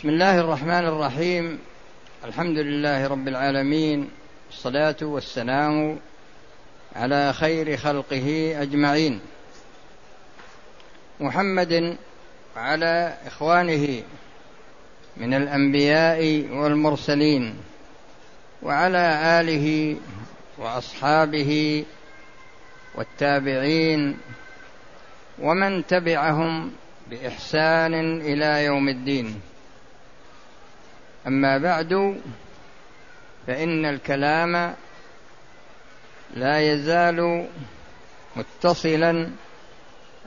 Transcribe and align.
بسم 0.00 0.08
الله 0.08 0.40
الرحمن 0.40 0.84
الرحيم. 0.84 1.58
الحمد 2.24 2.58
لله 2.58 3.06
رب 3.06 3.28
العالمين. 3.28 4.10
الصلاة 4.50 4.96
والسلام 5.02 5.98
على 6.96 7.32
خير 7.32 7.76
خلقه 7.76 8.56
أجمعين. 8.62 9.20
محمد 11.20 11.96
وعلى 12.56 13.14
إخوانه 13.26 14.02
من 15.16 15.34
الأنبياء 15.34 16.48
والمرسلين 16.52 17.54
وعلى 18.62 19.06
آله 19.40 19.96
وأصحابه 20.58 21.84
والتابعين 22.94 24.18
ومن 25.38 25.86
تبعهم 25.86 26.72
بإحسان 27.10 28.20
إلى 28.20 28.64
يوم 28.64 28.88
الدين. 28.88 29.49
أما 31.26 31.58
بعد 31.58 32.20
فإن 33.46 33.86
الكلام 33.86 34.74
لا 36.34 36.60
يزال 36.60 37.48
متصلا 38.36 39.30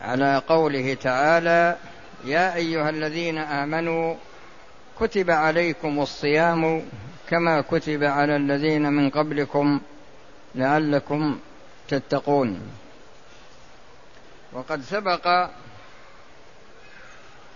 على 0.02 0.42
قوله 0.48 0.94
تعالى 0.94 1.78
يا 2.26 2.56
أيها 2.56 2.90
الذين 2.90 3.38
آمنوا 3.38 4.16
كتب 5.00 5.32
عليكم 5.32 6.00
الصيام 6.00 6.82
كما 7.30 7.62
كتب 7.62 8.04
على 8.04 8.36
الذين 8.36 8.94
من 8.94 9.10
قبلكم 9.10 9.82
لعلكم 10.56 11.40
تتقون. 11.88 12.62
وقد 14.54 14.82
سبق 14.82 15.50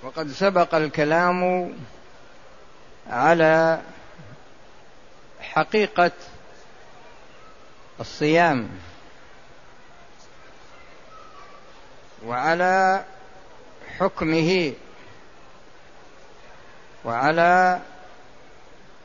وقد 0.03 0.27
سبق 0.27 0.75
الكلام 0.75 1.71
على 3.09 3.81
حقيقة 5.39 6.11
الصيام 7.99 8.69
وعلى 12.25 13.05
حكمه 13.99 14.73
وعلى 17.05 17.81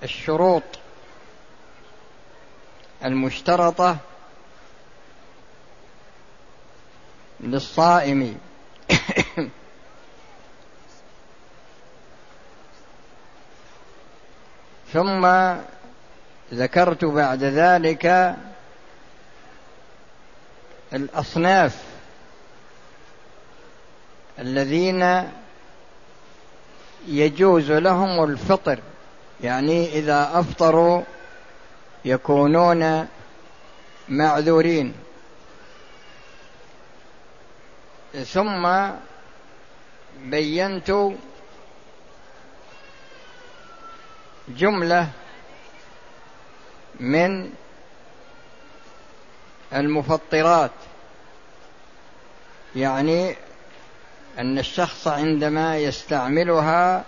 الشروط 0.02 0.62
المشترطة 3.04 3.96
للصائم. 7.40 8.40
ثم 14.92 15.54
ذكرت 16.52 17.04
بعد 17.04 17.44
ذلك 17.44 18.36
الأصناف 20.92 21.82
الذين 24.38 25.30
يجوز 27.08 27.70
لهم 27.70 28.24
الفطر 28.24 28.78
يعني 29.40 29.98
إذا 29.98 30.30
أفطروا 30.34 31.02
يكونون 32.04 33.08
معذورين. 34.08 34.94
ثم 38.24 38.88
بينت 40.24 40.92
جملة 44.48 45.08
من 47.00 47.52
المفطرات. 49.72 50.70
يعني 52.76 53.36
أن 54.38 54.58
الشخص 54.58 55.08
عندما 55.08 55.78
يستعملها 55.78 57.04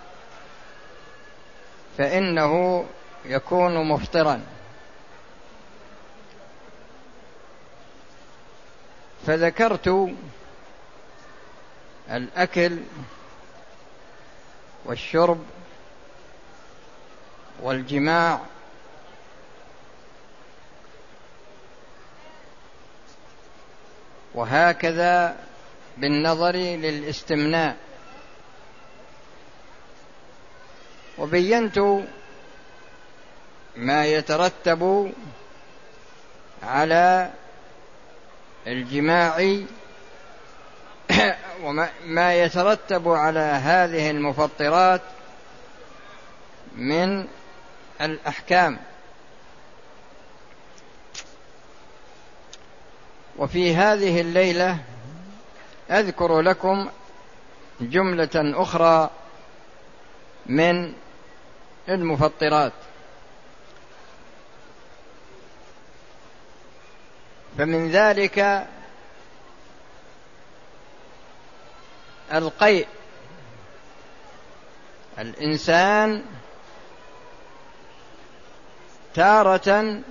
فإنه 1.97 2.85
يكون 3.25 3.89
مفطرا. 3.89 4.41
فذكرت 9.27 10.09
الأكل 12.11 12.77
والشرب 14.85 15.39
والجماع 17.61 18.39
وهكذا 24.33 25.37
بالنظر 25.97 26.55
للاستمناء. 26.55 27.77
وبينت 31.17 31.79
ما 33.75 34.05
يترتب 34.05 35.13
على 36.63 37.31
الجماع 38.67 39.37
وما 41.63 42.35
يترتب 42.43 43.09
على 43.09 43.39
هذه 43.39 44.09
المفطرات 44.09 45.01
من 46.75 47.27
الأحكام. 48.01 48.79
وفي 53.37 53.75
هذه 53.75 54.21
الليلة 54.21 54.77
أذكر 55.91 56.41
لكم 56.41 56.89
جملة 57.81 58.29
أخرى 58.35 59.09
من 60.45 60.93
المفطرات. 61.89 62.73
فمن 67.57 67.91
ذلك 67.91 68.67
القيء. 72.33 72.87
الإنسان 75.19 76.25
تارة 79.15 80.01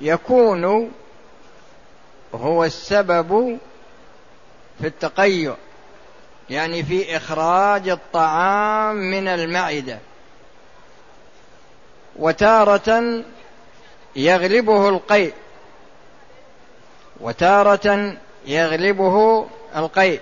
يكون 0.00 0.90
هو 2.34 2.64
السبب 2.64 3.58
في 4.80 4.86
التقيؤ 4.86 5.54
يعني 6.50 6.82
في 6.82 7.16
إخراج 7.16 7.88
الطعام 7.88 8.96
من 8.96 9.28
المعدة. 9.28 9.98
وتارة 12.16 13.24
يغلبه 14.16 14.88
القيء. 14.88 15.34
وتارة 17.20 18.16
يغلبه 18.46 19.46
القيء. 19.76 20.20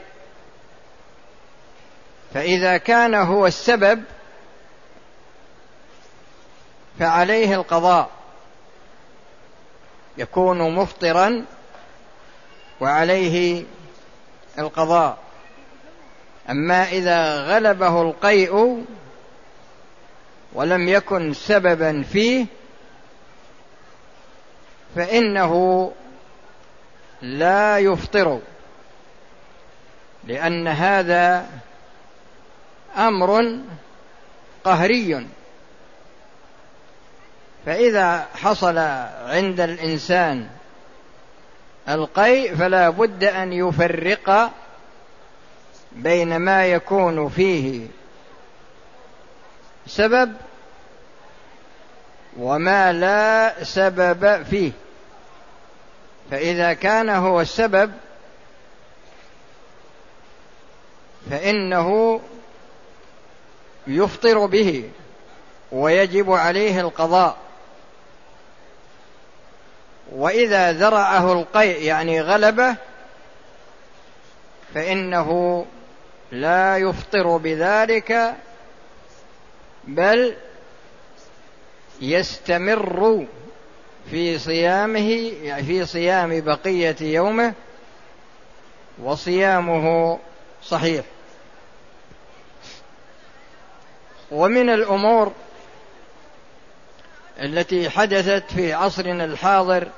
فإذا 2.35 2.77
كان 2.77 3.15
هو 3.15 3.47
السبب 3.47 4.03
فعليه 6.98 7.54
القضاء. 7.54 8.10
يكون 10.19 10.75
مفطرا 10.75 11.44
وعليه 12.81 13.64
القضاء. 14.59 15.19
أما 16.50 16.88
إذا 16.88 17.41
غلبه 17.41 18.03
القيء 18.03 18.84
ولم 20.52 20.88
يكن 20.88 21.32
سببا 21.32 22.02
فيه 22.02 22.46
فإنه 24.96 25.93
لا 27.23 27.78
يفطر 27.78 28.40
لأن 30.25 30.69
هذا 30.69 31.46
أمر 32.96 33.58
قهري. 34.64 35.26
فإذا 37.69 38.26
حصل 38.35 38.79
عند 39.26 39.61
الإنسان 39.61 40.49
القيء 41.88 42.55
فلا 42.55 42.91
بد 42.91 43.25
أن 43.25 43.53
يفرق 43.53 44.50
بين 45.93 46.37
ما 46.37 46.67
يكون 46.67 47.29
فيه 47.29 47.87
سبب 49.87 50.35
وما 52.38 52.93
لا 52.93 53.65
سبب 53.65 54.43
فيه. 54.43 54.73
فإذا 56.31 56.73
كان 56.73 57.09
هو 57.09 57.41
السبب 57.41 57.93
فإنه 61.31 62.21
يفطر 63.87 64.47
به 64.47 64.91
ويجب 65.73 66.32
عليه 66.32 66.81
القضاء. 66.81 67.48
وإذا 70.12 70.72
ذرعه 70.72 71.32
القيء 71.32 71.82
يعني 71.82 72.20
غلبه 72.20 72.76
فإنه 74.75 75.66
لا 76.32 76.76
يفطر 76.76 77.37
بذلك 77.37 78.34
بل 79.84 80.34
يستمر 82.00 83.26
في 84.10 84.38
صيامه 84.38 85.32
في 85.66 85.87
صيام 85.87 86.40
بقية 86.40 86.96
يومه 87.00 87.52
وصيامه 89.02 90.19
صحيح. 90.62 91.04
ومن 94.31 94.70
الأمور 94.70 95.32
التي 97.40 97.90
حدثت 97.90 98.52
في 98.52 98.73
عصرنا 98.73 99.25
الحاضر. 99.25 99.88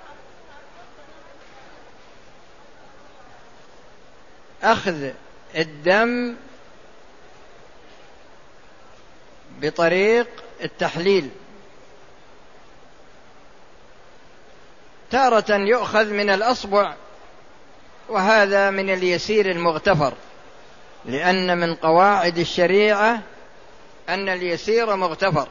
أخذ 4.62 5.10
الدم 5.56 6.36
بطريق 9.60 10.26
التحليل. 10.64 11.30
تارة 15.10 15.56
يؤخذ 15.56 16.04
من 16.04 16.30
الأصبع 16.30 16.94
وهذا 18.08 18.70
من 18.70 18.90
اليسير 18.90 19.50
المغتفر 19.50 20.12
لأن 21.04 21.58
من 21.58 21.74
قواعد 21.74 22.38
الشريعة 22.38 23.22
أن 24.08 24.28
اليسير 24.28 24.96
مغتفر. 24.96 25.48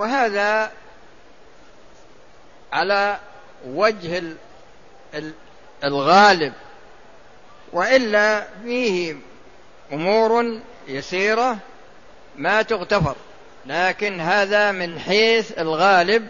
وهذا 0.00 0.72
على 2.72 3.18
وجه 3.66 4.22
الغالب. 5.84 6.52
وإلا 7.72 8.46
فيه 8.64 9.16
أمور 9.92 10.60
يسيرة 10.88 11.56
ما 12.36 12.62
تغتفر. 12.62 13.16
لكن 13.66 14.20
هذا 14.20 14.72
من 14.72 14.98
حيث 14.98 15.58
الغالب 15.58 16.28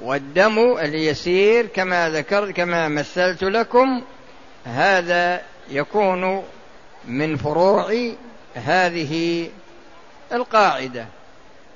والدم 0.00 0.76
اليسير 0.78 1.66
كما 1.66 2.10
ذكرت 2.10 2.50
كما 2.50 2.88
مثلت 2.88 3.44
لكم. 3.44 4.02
هذا 4.64 5.42
يكون 5.70 6.44
من 7.04 7.36
فروع 7.36 8.12
هذه 8.54 9.50
القاعدة. 10.32 11.06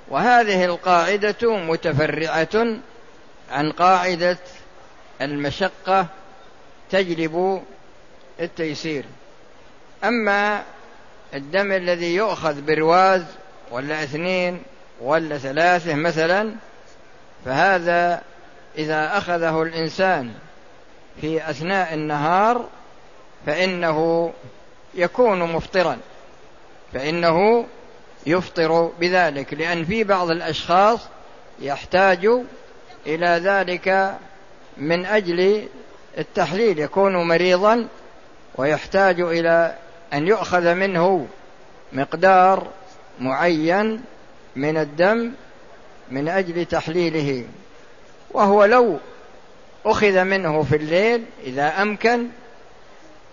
وهذه 0.08 0.64
القاعدة 0.64 1.56
متفرعة 1.56 2.66
عن 3.50 3.72
قاعدة 3.72 4.38
المشقة 5.20 6.06
تجلب 6.90 7.62
التيسير. 8.40 9.04
أما 10.04 10.62
الدم 11.34 11.72
الذي 11.72 12.14
يؤخذ 12.14 12.60
برواز 12.60 13.24
ولا 13.70 14.02
اثنين 14.02 14.62
ولا 15.00 15.38
ثلاثة 15.38 15.94
مثلا 15.94 16.54
فهذا 17.44 18.22
إذا 18.78 19.18
أخذه 19.18 19.62
الإنسان 19.62 20.32
في 21.20 21.50
أثناء 21.50 21.94
النهار 21.94 22.68
فإنه 23.46 24.32
يكون 24.94 25.52
مفطرا 25.52 25.98
فإنه 26.92 27.66
يفطر 28.26 28.92
بذلك 29.00 29.54
لأن 29.54 29.84
في 29.84 30.04
بعض 30.04 30.30
الأشخاص 30.30 31.00
يحتاج 31.60 32.28
إلى 33.06 33.26
ذلك 33.26 34.14
من 34.76 35.06
أجل 35.06 35.68
التحليل 36.18 36.78
يكون 36.78 37.28
مريضا 37.28 37.88
ويحتاج 38.56 39.20
إلى 39.20 39.74
أن 40.12 40.28
يؤخذ 40.28 40.74
منه 40.74 41.26
مقدار 41.92 42.66
معين 43.20 44.02
من 44.56 44.76
الدم 44.76 45.32
من 46.10 46.28
أجل 46.28 46.64
تحليله. 46.64 47.44
وهو 48.30 48.64
لو 48.64 48.98
أخذ 49.86 50.24
منه 50.24 50.62
في 50.62 50.76
الليل 50.76 51.24
إذا 51.44 51.82
أمكن 51.82 52.26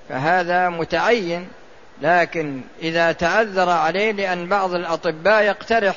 فهذا 0.09 0.69
متعين 0.69 1.47
لكن 2.01 2.61
إذا 2.81 3.11
تعذر 3.11 3.69
عليه 3.69 4.11
لأن 4.11 4.47
بعض 4.47 4.73
الأطباء 4.73 5.43
يقترح 5.43 5.95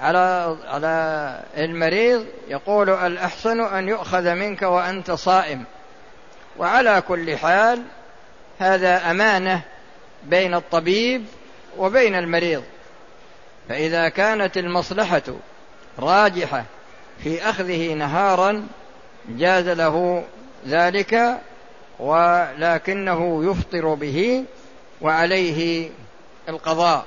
على 0.00 0.56
على 0.68 1.40
المريض 1.56 2.26
يقول 2.48 2.90
الأحسن 2.90 3.60
أن 3.60 3.88
يؤخذ 3.88 4.34
منك 4.34 4.62
وأنت 4.62 5.10
صائم. 5.10 5.64
وعلى 6.58 7.02
كل 7.08 7.36
حال 7.36 7.82
هذا 8.58 9.10
أمانة 9.10 9.60
بين 10.24 10.54
الطبيب 10.54 11.24
وبين 11.78 12.14
المريض. 12.14 12.62
فإذا 13.68 14.08
كانت 14.08 14.58
المصلحة 14.58 15.22
راجحة 15.98 16.64
في 17.22 17.48
أخذه 17.50 17.94
نهارا 17.94 18.66
جاز 19.28 19.68
له 19.68 20.24
ذلك 20.66 21.40
ولكنه 21.98 23.50
يفطر 23.50 23.94
به 23.94 24.44
وعليه 25.02 25.90
القضاء. 26.48 27.06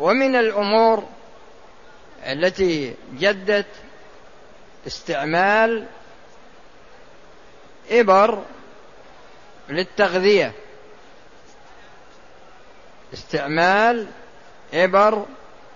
ومن 0.00 0.36
الأمور 0.36 1.08
التي 2.22 2.94
جدت 3.12 3.66
استعمال 4.86 5.86
إبر 7.90 8.42
للتغذية. 9.68 10.52
استعمال 13.14 14.06
إبر 14.74 15.26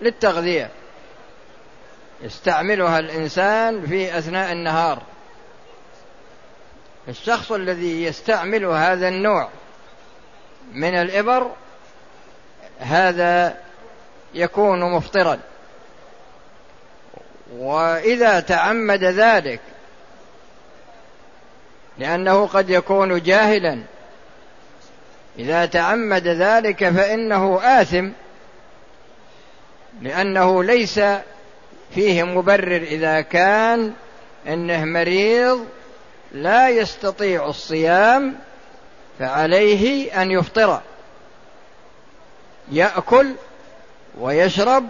للتغذية. 0.01 0.71
يستعملها 2.21 2.99
الإنسان 2.99 3.85
في 3.85 4.17
أثناء 4.17 4.51
النهار. 4.51 5.01
الشخص 7.07 7.51
الذي 7.51 8.03
يستعمل 8.03 8.65
هذا 8.65 9.07
النوع 9.07 9.49
من 10.73 10.93
الإبر 10.93 11.51
هذا 12.79 13.57
يكون 14.33 14.91
مفطرا. 14.91 15.39
وإذا 17.57 18.39
تعمد 18.39 19.03
ذلك 19.03 19.59
لأنه 21.97 22.47
قد 22.47 22.69
يكون 22.69 23.21
جاهلا 23.21 23.79
إذا 25.39 25.65
تعمد 25.65 26.27
ذلك 26.27 26.89
فإنه 26.89 27.59
آثم 27.63 28.09
لأنه 30.01 30.63
ليس 30.63 30.99
فيه 31.95 32.23
مبرر 32.23 32.81
إذا 32.81 33.21
كان 33.21 33.93
إنه 34.47 34.85
مريض 34.85 35.65
لا 36.33 36.69
يستطيع 36.69 37.47
الصيام 37.47 38.35
فعليه 39.19 40.21
أن 40.21 40.31
يفطر. 40.31 40.81
يأكل 42.71 43.33
ويشرب 44.19 44.89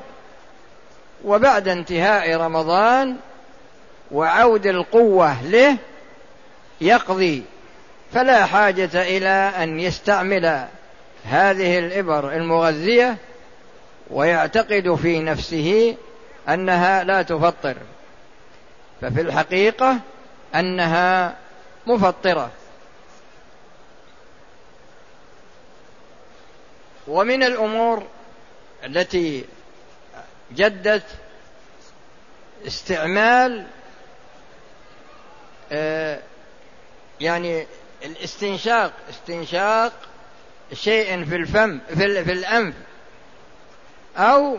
وبعد 1.26 1.68
انتهاء 1.68 2.36
رمضان 2.36 3.16
وعود 4.12 4.66
القوة 4.66 5.44
له 5.44 5.78
يقضي 6.82 7.44
فلا 8.14 8.46
حاجة 8.46 8.90
إلى 8.94 9.52
أن 9.64 9.80
يستعمل 9.80 10.66
هذه 11.26 11.80
الإبر 11.80 12.34
المغذية 12.34 13.18
ويعتقد 14.10 14.96
في 15.02 15.20
نفسه 15.20 15.96
أنها 16.50 17.04
لا 17.04 17.22
تفطر. 17.22 17.78
ففي 19.02 19.22
الحقيقة 19.22 20.00
أنها 20.56 21.38
مفطرة. 21.88 22.52
ومن 27.08 27.44
الأمور 27.44 28.08
التي 28.86 29.46
جدت 30.56 31.04
استعمال 32.68 33.68
آه، 35.72 36.20
يعني 37.22 37.68
الاستنشاق 38.06 38.94
استنشاق 39.10 39.94
شيء 40.74 41.26
في 41.26 41.36
الفم 41.36 41.80
في, 41.88 42.24
في 42.24 42.32
الأنف 42.32 42.74
أو 44.18 44.58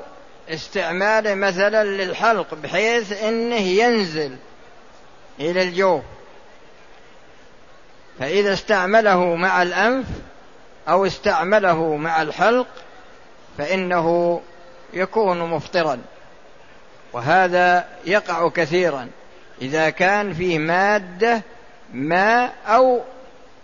استعماله 0.49 1.35
مثلا 1.35 1.85
للحلق 1.85 2.55
بحيث 2.55 3.23
إنه 3.23 3.57
ينزل 3.57 4.37
إلى 5.41 5.63
الجوف 5.63 6.03
فإذا 8.19 8.53
استعمله 8.53 9.35
مع 9.35 9.63
الأنف 9.63 10.07
أو 10.89 11.07
استعمله 11.07 11.97
مع 11.97 12.23
الحلق 12.23 12.67
فإنه 13.59 14.41
يكون 14.93 15.39
مفطرا. 15.39 15.99
وهذا 17.13 17.89
يقع 18.05 18.49
كثيرا. 18.49 19.09
إذا 19.63 19.91
كان 19.91 20.35
فيه 20.35 20.59
مادة 20.59 21.43
ماء 21.95 22.53
أو 22.67 23.01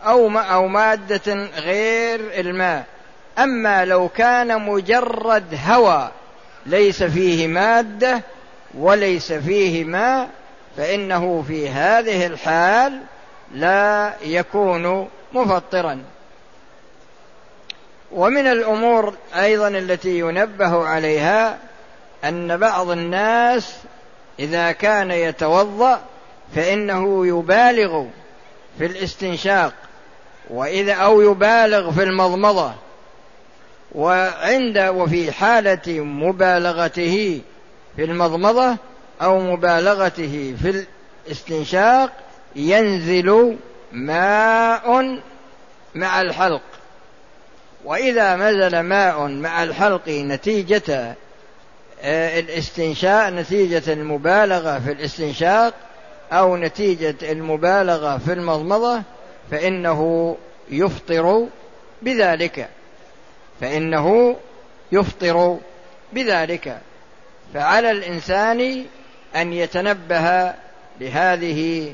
أو 0.06 0.38
أو 0.38 0.68
مادة 0.68 1.48
غير 1.58 2.40
الماء. 2.40 2.84
أما 3.38 3.84
لو 3.84 4.08
كان 4.08 4.62
مجرد 4.62 5.58
هواء 5.66 6.12
ليس 6.66 7.02
فيه 7.02 7.46
مادة 7.46 8.22
وليس 8.75 9.32
فيه 9.32 9.84
ماء 9.84 10.28
فإنه 10.78 11.44
في 11.49 11.68
هذه 11.68 12.26
الحال 12.26 13.00
لا 13.54 14.14
يكون 14.23 15.08
مفطرا. 15.32 16.02
ومن 18.12 18.47
الأمور 18.47 19.14
أيضا 19.35 19.68
التي 19.68 20.18
ينبه 20.18 20.87
عليها 20.87 21.58
أن 22.25 22.56
بعض 22.56 22.90
الناس 22.90 23.76
إذا 24.38 24.73
كان 24.73 25.11
يتوضأ 25.11 26.00
فإنه 26.54 27.26
يبالغ 27.26 28.04
في 28.78 28.87
الاستنشاق 28.87 29.73
وإذا 30.50 30.92
أو 30.92 31.20
يبالغ 31.20 31.90
في 31.90 32.02
المضمضة 32.02 32.73
وعند 33.94 34.78
وفي 34.78 35.32
حالة 35.32 36.00
مبالغته 36.00 37.40
في 37.97 38.04
المضمضة 38.04 38.76
أو 39.22 39.40
مبالغته 39.40 40.54
في 40.62 40.84
الاستنشاق 41.26 42.12
ينزل 42.56 43.56
ماء 43.92 45.18
مع 45.94 46.20
الحلق. 46.20 46.62
وإذا 47.84 48.37
نزل 48.37 48.80
ماء 48.80 49.26
مع 49.26 49.62
الحلق 49.62 50.08
نتيجة 50.08 51.14
آه، 52.02 52.40
الاستنشاق 52.40 53.28
نتيجة 53.28 53.92
المبالغة 53.92 54.78
في 54.78 54.92
الاستنشاق 54.92 55.75
أو 56.32 56.56
نتيجة 56.56 57.32
المبالغة 57.32 58.18
في 58.18 58.32
المضمضة 58.32 59.02
فإنه 59.50 60.37
يفطر 60.70 61.46
بذلك. 62.02 62.68
فإنه 63.60 64.37
يفطر 64.92 65.58
بذلك. 66.12 66.78
فعلى 67.54 67.90
الإنسان 67.90 68.84
أن 69.40 69.52
يتنبه 69.52 70.54
لهذه 71.00 71.92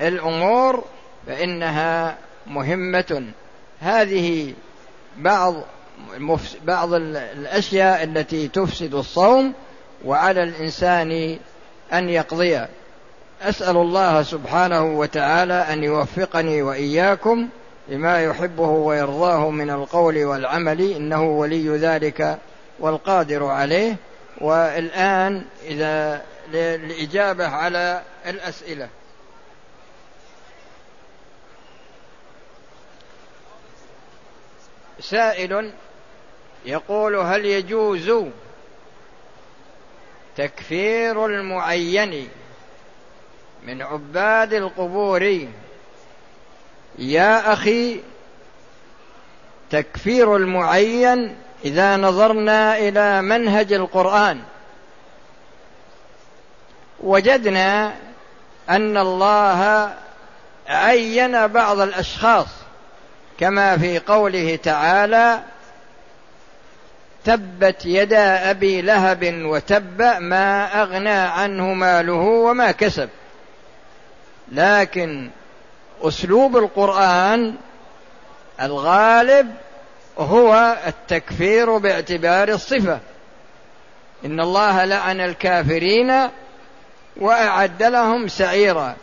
الأمور 0.00 0.84
فإنها 1.26 2.16
مهمة. 2.46 3.24
هذه 3.80 4.54
بعض 5.16 5.54
بعض 6.64 6.94
الأشياء 6.94 8.04
التي 8.04 8.48
تفسد 8.48 8.94
الصوم 8.94 9.52
وعلى 10.04 10.42
الإنسان 10.42 11.38
أن 11.92 12.08
يقضي 12.08 12.66
أسأل 13.42 13.76
الله 13.76 14.22
سبحانه 14.22 14.84
وتعالى 14.84 15.54
أن 15.54 15.84
يوفقني 15.84 16.62
وإياكم 16.62 17.48
لما 17.88 18.22
يحبه 18.22 18.68
ويرضاه 18.68 19.50
من 19.50 19.70
القول 19.70 20.24
والعمل. 20.24 20.80
إنه 20.80 21.22
ولي 21.22 21.68
ذلك 21.68 22.38
والقادر 22.80 23.44
عليه. 23.44 23.96
والآن 24.40 25.44
إذا 25.66 26.22
للإجابة 26.52 27.48
على 27.48 28.02
الأسئلة. 28.26 28.88
سائل 35.00 35.72
يقول 36.64 37.16
هل 37.16 37.44
يجوز 37.44 38.12
تكفير 40.36 41.26
المعين 41.26 42.28
من 43.66 43.82
عباد 43.82 44.52
القبور؟ 44.52 45.48
يا 46.98 47.52
أخي 47.52 48.00
تكفير 49.70 50.36
المعين 50.36 51.36
إذا 51.64 51.96
نظرنا 51.96 52.78
إلى 52.78 53.22
منهج 53.22 53.72
القرآن. 53.72 54.42
وجدنا 57.02 57.94
أن 58.70 58.96
الله 58.96 59.90
عين 60.68 61.46
بعض 61.46 61.80
الأشخاص 61.80 62.46
كما 63.40 63.78
في 63.78 63.98
قوله 63.98 64.56
تعالى 64.56 65.40
تبت 67.24 67.86
يدا 67.86 68.50
أبي 68.50 68.82
لهب 68.82 69.42
وتب 69.44 70.02
ما 70.02 70.82
أغنى 70.82 71.10
عنه 71.10 71.74
ماله 71.74 72.14
وما 72.22 72.70
كسب 72.70 73.08
لكن 74.52 75.30
أسلوب 76.02 76.56
القرآن 76.56 77.54
الغالب 78.60 79.54
هو 80.18 80.76
التكفير 80.86 81.76
باعتبار 81.76 82.48
الصفة. 82.48 82.98
إن 84.24 84.40
الله 84.40 84.84
لعن 84.84 85.20
الكافرين 85.20 86.28
وأعد 87.16 87.82
لهم 87.82 88.28
سعيرا. 88.28 88.96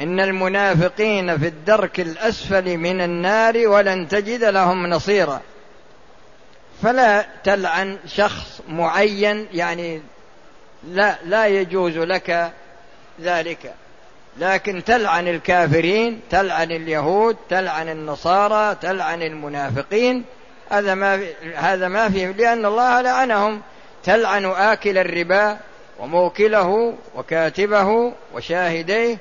إن 0.00 0.20
المنافقين 0.20 1.38
في 1.38 1.46
الدرك 1.46 2.00
الأسفل 2.00 2.76
من 2.76 3.00
النار 3.00 3.68
ولن 3.68 4.08
تجد 4.08 4.44
لهم 4.44 4.86
نصيرا. 4.86 5.40
فلا 6.82 7.26
تلعن 7.44 7.98
شخص 8.06 8.60
معين 8.68 9.46
يعني 9.52 10.02
لا 10.88 11.18
لا 11.24 11.46
يجوز 11.46 11.98
لك 11.98 12.52
ذلك. 13.20 13.74
لكن 14.38 14.84
تلعن 14.84 15.28
الكافرين 15.28 16.20
تلعن 16.30 16.70
اليهود 16.70 17.36
تلعن 17.50 17.88
النصارى 17.88 18.76
تلعن 18.80 19.22
المنافقين 19.22 20.24
هذا 20.70 20.94
ما 20.94 21.26
هذا 21.54 21.88
ما 21.88 22.08
فيه 22.08 22.26
لأن 22.26 22.66
الله 22.66 23.00
لعنهم. 23.00 23.62
تلعن 24.04 24.44
آكل 24.44 24.98
الربا 24.98 25.58
وموكله 25.98 26.96
وكاتبه 27.14 28.12
وشاهديه. 28.34 29.18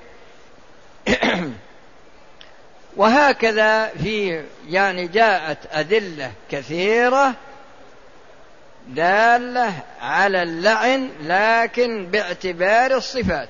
وهكذا 2.97 3.87
في 3.87 4.43
يعني 4.67 5.07
جاءت 5.07 5.57
أدلة 5.71 6.31
كثيرة 6.51 7.33
دالة 8.87 9.73
على 10.01 10.43
اللعن 10.43 11.09
لكن 11.23 12.05
باعتبار 12.05 12.97
الصفات. 12.97 13.49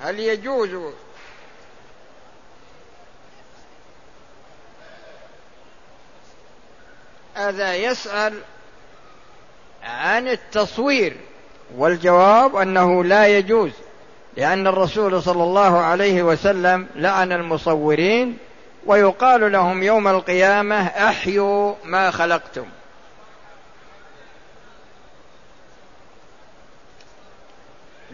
هل 0.00 0.20
يجوز 0.20 0.92
هذا 7.48 7.74
يسأل 7.74 8.40
عن 9.82 10.28
التصوير 10.28 11.16
والجواب 11.76 12.56
أنه 12.56 13.04
لا 13.04 13.26
يجوز 13.26 13.70
لأن 14.36 14.66
الرسول 14.66 15.22
صلى 15.22 15.42
الله 15.42 15.78
عليه 15.78 16.22
وسلم 16.22 16.86
لعن 16.94 17.32
المصورين 17.32 18.38
ويقال 18.86 19.52
لهم 19.52 19.82
يوم 19.82 20.08
القيامة 20.08 20.86
أحيوا 20.86 21.74
ما 21.84 22.10
خلقتم. 22.10 22.66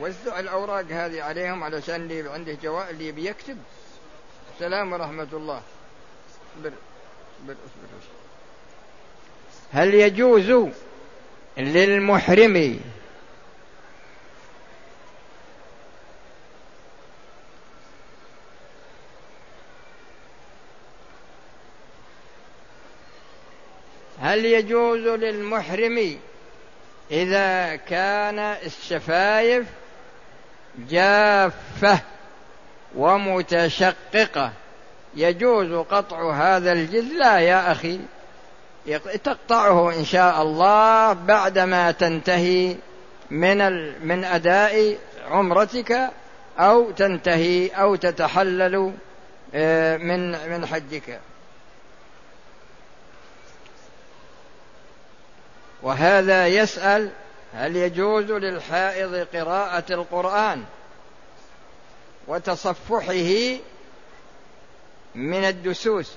وزع 0.01 0.41
الأوراق 0.41 0.85
هذه 0.91 1.23
عليهم 1.23 1.65
علشان 1.65 1.95
اللي 1.95 2.31
عنده 2.31 2.57
جواب 2.63 2.91
اللي 2.91 3.13
بيكتب. 3.13 3.59
السلام 4.55 4.93
ورحمة 4.93 5.29
الله. 5.33 5.63
اصبر 6.57 6.73
اصبر 7.43 7.53
اصبر 7.53 8.28
هل 9.73 9.95
يجوز 9.95 10.69
للمحرم 11.59 12.81
هل 24.21 24.45
يجوز 24.45 25.07
للمحرم 25.07 26.19
إذا 27.11 27.77
كان 27.77 28.39
الشفايف 28.39 29.67
جافة 30.79 32.01
ومتشققة؟ 32.97 34.53
يجوز 35.17 35.73
قطع 35.73 36.33
هذا 36.33 36.73
الجلد 36.73 37.13
لا 37.13 37.39
يا 37.39 37.73
أخي. 37.73 38.01
تقطعه 39.25 39.93
إن 39.95 40.05
شاء 40.05 40.43
الله 40.43 41.13
بعدما 41.13 41.91
تنتهي 41.91 42.77
من 43.31 43.59
من 44.09 44.25
أداء 44.25 44.99
عمرتك 45.31 46.11
أو 46.59 46.91
تنتهي 46.91 47.69
أو 47.69 47.95
تتحلل 47.95 48.93
آه، 49.55 49.97
من 49.97 50.31
من 50.51 50.67
حجك. 50.67 51.21
وهذا 55.83 56.47
يسأل 56.47 57.11
هل 57.55 57.77
يجوز 57.77 58.31
للحائض 58.31 59.15
قراءة 59.15 59.93
القرآن 59.93 60.65
وتصفحه 62.27 63.59
من 65.15 65.45
الدسوس؟ 65.45 66.15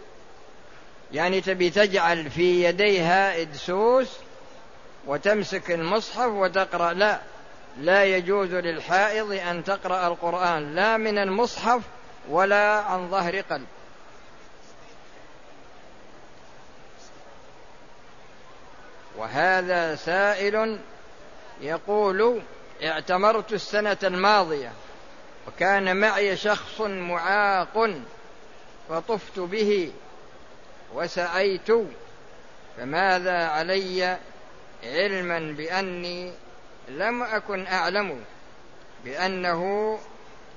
يعني 1.13 1.41
تبي 1.41 1.69
تجعل 1.69 2.29
في 2.29 2.63
يديها 2.63 3.41
إدسوس 3.41 4.09
وتمسك 5.07 5.71
المصحف 5.71 6.27
وتقرأ. 6.27 6.93
لا 6.93 7.19
لا 7.77 8.03
يجوز 8.03 8.53
للحائض 8.53 9.31
أن 9.31 9.63
تقرأ 9.63 10.07
القرآن 10.07 10.75
لا 10.75 10.97
من 10.97 11.17
المصحف 11.17 11.81
ولا 12.29 12.79
عن 12.79 13.09
ظهر 13.11 13.39
قلب. 13.39 13.67
وهذا 19.17 19.95
سائل 19.95 20.79
يقول 21.61 22.41
اعتمرت 22.83 23.53
السنة 23.53 23.97
الماضية 24.03 24.71
وكان 25.47 25.97
معي 25.97 26.37
شخص 26.37 26.81
معاق 26.81 27.89
فطفت 28.89 29.39
به 29.39 29.91
وسعيت 30.93 31.71
فماذا 32.77 33.47
علي 33.47 34.17
علما 34.83 35.39
بأني 35.57 36.33
لم 36.89 37.23
أكن 37.23 37.67
أعلم 37.67 38.23
بأنه 39.05 39.99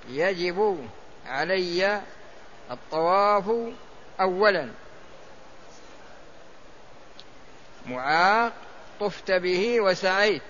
يجب 0.09 0.89
علي 1.27 2.01
الطواف 2.71 3.73
أولا. 4.21 4.71
معاق 7.87 8.53
طفت 9.01 9.31
به 9.31 9.81
وسعيت 9.81 10.43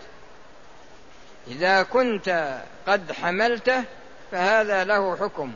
إذا 1.46 1.82
كنت 1.82 2.58
قد 2.86 3.12
حملته 3.12 3.84
فهذا 4.32 4.84
له 4.84 5.16
حكم. 5.16 5.52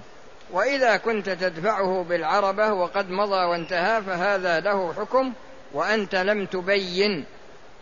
وإذا 0.53 0.97
كنت 0.97 1.31
تدفعه 1.31 2.03
بالعربة 2.09 2.73
وقد 2.73 3.11
مضى 3.11 3.45
وانتهى 3.45 4.03
فهذا 4.03 4.61
له 4.61 4.93
حكم 4.93 5.33
وأنت 5.73 6.15
لم 6.15 6.47
تبين 6.47 7.25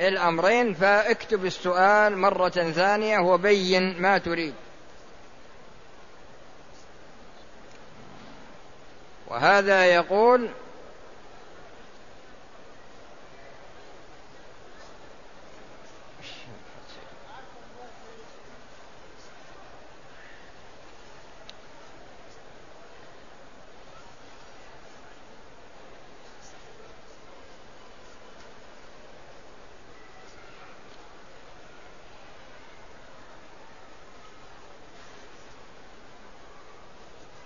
الأمرين 0.00 0.74
فاكتب 0.74 1.44
السؤال 1.44 2.18
مرة 2.18 2.48
ثانية 2.48 3.18
وبين 3.18 4.02
ما 4.02 4.18
تريد. 4.18 4.54
وهذا 9.28 9.84
يقول 9.84 10.50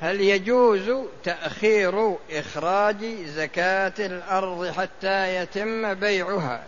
هل 0.01 0.21
يجوز 0.21 0.91
تأخير 1.25 2.17
إخراج 2.31 3.05
زكاة 3.25 3.93
الأرض 3.99 4.71
حتى 4.71 5.37
يتم 5.37 5.95
بيعها؟ 5.95 6.65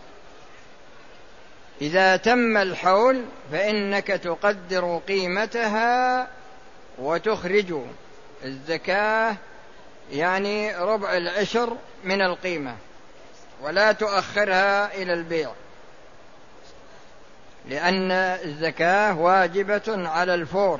إذا 1.81 2.15
تم 2.15 2.57
الحول 2.57 3.25
فإنك 3.51 4.07
تقدر 4.07 5.01
قيمتها 5.07 6.27
وتخرج 6.97 7.75
الزكاة 8.45 9.35
يعني 10.11 10.75
ربع 10.75 11.17
العشر 11.17 11.77
من 12.03 12.21
القيمة 12.21 12.75
ولا 13.61 13.91
تؤخرها 13.91 14.95
إلى 14.95 15.13
البيع 15.13 15.51
لأن 17.69 18.11
الزكاة 18.11 19.19
واجبة 19.19 20.09
على 20.09 20.33
الفور. 20.33 20.79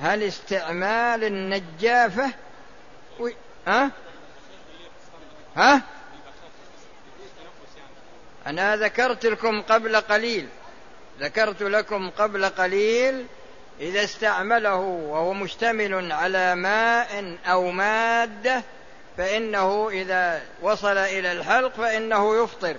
هل 0.00 0.22
استعمال 0.22 1.24
النجافة 1.24 2.30
و... 3.20 3.28
ها؟ 3.66 3.90
ها؟ 5.56 5.82
أنا 8.46 8.76
ذكرت 8.76 9.26
لكم 9.26 9.62
قبل 9.62 9.96
قليل 9.96 10.48
ذكرت 11.20 11.62
لكم 11.62 12.10
قبل 12.10 12.44
قليل 12.44 13.26
إذا 13.80 14.04
استعمله 14.04 14.76
وهو 14.76 15.32
مشتمل 15.32 16.12
على 16.12 16.54
ماء 16.54 17.38
أو 17.46 17.70
مادة 17.70 18.62
فإنه 19.18 19.88
إذا 19.90 20.42
وصل 20.62 20.96
إلى 20.96 21.32
الحلق 21.32 21.74
فإنه 21.74 22.44
يفطر 22.44 22.76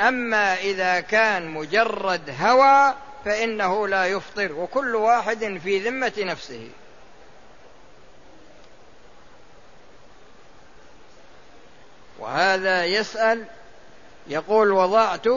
أما 0.00 0.54
إذا 0.54 1.00
كان 1.00 1.48
مجرد 1.48 2.34
هوى 2.40 2.94
فإنه 3.24 3.88
لا 3.88 4.06
يفطر 4.06 4.52
وكل 4.52 4.96
واحد 4.96 5.60
في 5.64 5.78
ذمة 5.78 6.12
نفسه. 6.18 6.68
وهذا 12.18 12.84
يسأل 12.84 13.44
يقول 14.26 14.72
وضعت 14.72 15.28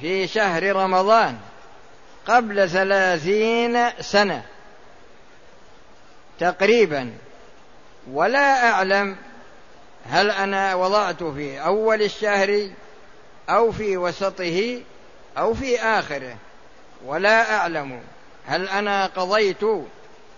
في 0.00 0.26
شهر 0.26 0.76
رمضان 0.76 1.38
قبل 2.26 2.70
ثلاثين 2.70 3.90
سنة 4.00 4.42
تقريبا 6.38 7.12
ولا 8.12 8.70
أعلم 8.70 9.16
هل 10.10 10.30
أنا 10.30 10.74
وضعت 10.74 11.22
في 11.22 11.60
أول 11.60 12.02
الشهر 12.02 12.70
أو 13.48 13.72
في 13.72 13.96
وسطه 13.96 14.82
أو 15.38 15.54
في 15.54 15.80
آخره. 15.80 16.36
ولا 17.04 17.56
أعلم 17.56 18.02
هل 18.46 18.68
أنا 18.68 19.06
قضيت 19.06 19.62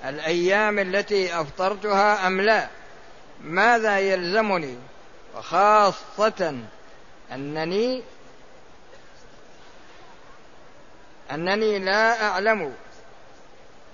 الأيام 0.05 0.79
التي 0.79 1.41
أفطرتها 1.41 2.27
أم 2.27 2.41
لا. 2.41 2.69
ماذا 3.45 3.99
يلزمني؟ 3.99 4.77
وخاصة 5.37 6.57
أنني 7.33 8.03
أنني 11.31 11.79
لا 11.79 12.23
أعلم 12.23 12.73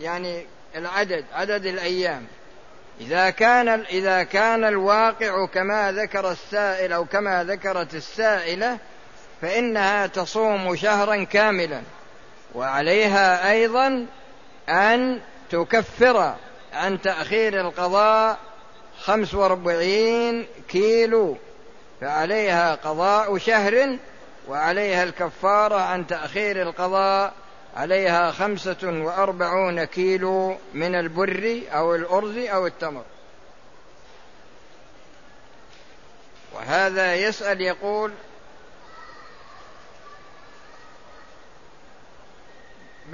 يعني 0.00 0.46
العدد 0.76 1.24
عدد 1.32 1.66
الأيام. 1.66 2.26
إذا 3.00 3.30
كان 3.30 3.68
إذا 3.68 4.22
كان 4.22 4.64
الواقع 4.64 5.46
كما 5.46 5.92
ذكر 5.92 6.30
السائل 6.30 6.92
أو 6.92 7.04
كما 7.04 7.44
ذكرت 7.44 7.94
السائلة 7.94 8.78
فإنها 9.42 10.06
تصوم 10.06 10.76
شهرا 10.76 11.24
كاملا. 11.24 11.82
وعليها 12.54 13.50
أيضا 13.50 14.06
أن 14.68 15.20
تكفر 15.50 16.34
عن 16.72 17.00
تأخير 17.00 17.60
القضاء 17.60 18.38
خمس 19.00 19.34
وأربعين 19.34 20.46
كيلو. 20.68 21.36
فعليها 22.00 22.74
قضاء 22.74 23.38
شهر 23.38 23.96
وعليها 24.48 25.02
الكفارة 25.02 25.80
عن 25.80 26.06
تأخير 26.06 26.62
القضاء 26.62 27.32
عليها 27.76 28.30
خمسة 28.30 28.76
وأربعون 28.82 29.84
كيلو 29.84 30.56
من 30.74 30.94
البر 30.94 31.60
أو 31.72 31.94
الأرز 31.94 32.36
أو 32.36 32.66
التمر. 32.66 33.04
وهذا 36.54 37.14
يسأل 37.14 37.60
يقول 37.60 38.12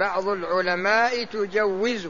بعض 0.01 0.27
العلماء 0.27 1.23
تجوز 1.23 2.09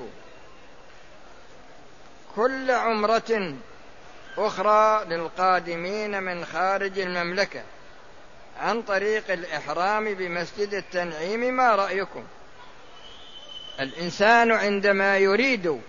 كل 2.35 2.71
عمرة 2.71 3.55
أخرى 4.37 5.05
للقادمين 5.05 6.23
من 6.23 6.45
خارج 6.45 6.99
المملكة 6.99 7.63
عن 8.59 8.81
طريق 8.81 9.31
الإحرام 9.31 10.13
بمسجد 10.13 10.73
التنعيم 10.73 11.39
ما 11.39 11.75
رأيكم؟ 11.75 12.23
الإنسان 13.79 14.51
عندما 14.51 15.17
يريد 15.17 15.81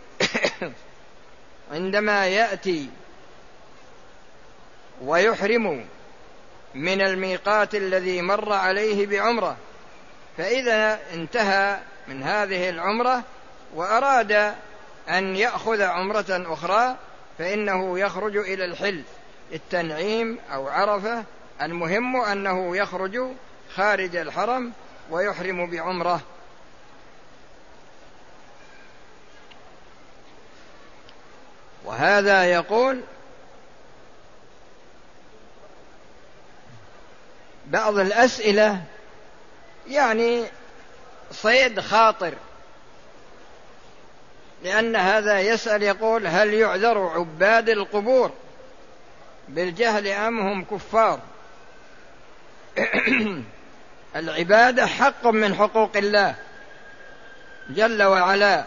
عندما 1.72 2.26
يأتي 2.26 2.90
ويحرم 5.02 5.86
من 6.74 7.00
الميقات 7.00 7.74
الذي 7.74 8.22
مر 8.22 8.52
عليه 8.52 9.06
بعمرة 9.06 9.56
فإذا 10.36 11.00
انتهى 11.14 11.80
من 12.08 12.22
هذه 12.22 12.68
العمرة 12.68 13.22
وأراد 13.74 14.54
أن 15.08 15.36
يأخذ 15.36 15.82
عمرة 15.82 16.24
أخرى 16.28 16.96
فإنه 17.38 17.98
يخرج 17.98 18.36
إلى 18.36 18.64
الحل. 18.64 19.02
التنعيم 19.52 20.38
أو 20.52 20.68
عرفة 20.68 21.24
المهم 21.62 22.16
أنه 22.16 22.76
يخرج 22.76 23.18
خارج 23.74 24.16
الحرم 24.16 24.72
ويحرم 25.10 25.70
بعمرة. 25.70 26.20
وهذا 31.84 32.44
يقول 32.44 33.00
بعض 37.66 37.98
الأسئلة 37.98 38.82
يعني 39.88 40.44
صيد 41.32 41.80
خاطر. 41.80 42.34
لأن 44.64 44.96
هذا 44.96 45.40
يسأل 45.40 45.82
يقول 45.82 46.26
هل 46.26 46.54
يعذر 46.54 46.98
عباد 46.98 47.68
القبور 47.68 48.30
بالجهل 49.48 50.08
أم 50.08 50.40
هم 50.40 50.64
كفار؟ 50.64 51.20
العبادة 54.16 54.86
حق 54.86 55.26
من 55.26 55.54
حقوق 55.54 55.96
الله 55.96 56.34
جل 57.70 58.02
وعلا 58.02 58.64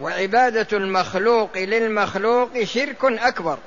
وعبادة 0.00 0.76
المخلوق 0.76 1.58
للمخلوق 1.58 2.62
شرك 2.64 3.04
أكبر. 3.04 3.58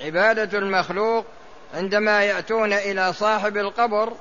عبادة 0.00 0.58
المخلوق 0.58 1.26
عندما 1.74 2.24
يأتون 2.24 2.72
إلى 2.72 3.12
صاحب 3.12 3.56
القبر 3.56 4.12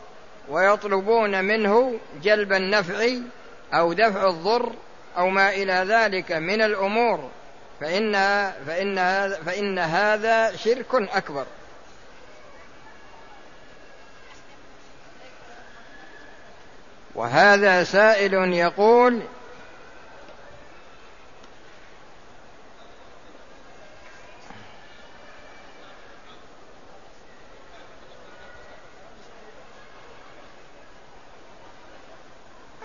ويطلبون 0.50 1.46
منه 1.46 2.00
جلب 2.24 2.54
النفع 2.54 3.08
أو 3.74 3.94
دفع 3.94 4.30
الضر 4.30 4.74
أو 5.18 5.30
ما 5.30 5.50
إلى 5.50 5.74
ذلك 5.74 6.32
من 6.32 6.62
الأمور 6.62 7.30
فإن 7.82 8.14
فإن 8.68 8.96
فإن 9.46 9.80
هذا 9.80 10.56
شرك 10.56 10.96
أكبر. 10.96 11.46
وهذا 17.16 17.84
سائل 17.84 18.34
يقول 18.54 19.22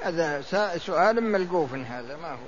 هذا 0.06 0.42
سؤال 0.78 1.22
ملقوف 1.22 1.74
هذا 1.74 2.16
ما 2.16 2.30
هو؟ 2.30 2.46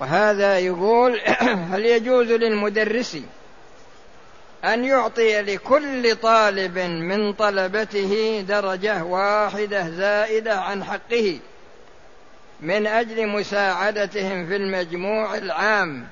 وهذا 0.00 0.58
يقول 0.58 1.20
هل 1.72 1.86
يجوز 1.86 2.32
للمدرس 2.32 3.18
أن 4.64 4.84
يعطي 4.84 5.42
لكل 5.42 6.16
طالب 6.16 6.78
من 6.78 7.32
طلبته 7.32 8.44
درجة 8.48 9.04
واحدة 9.04 9.90
زائدة 9.90 10.60
عن 10.60 10.84
حقه 10.84 11.38
من 12.60 12.86
أجل 12.86 13.28
مساعدتهم 13.28 14.46
في 14.46 14.56
المجموع 14.56 15.34
العام 15.34 16.06